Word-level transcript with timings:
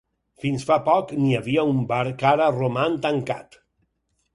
Fins 0.45 0.65
fa 0.69 0.77
poc 0.87 1.13
n'hi 1.19 1.37
havia 1.41 1.67
un 1.75 1.85
bar 1.95 2.03
que 2.23 2.31
ara 2.33 2.51
roman 2.59 3.01
tancat. 3.09 3.65